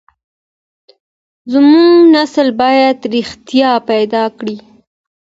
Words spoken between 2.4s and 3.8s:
بايد رښتيا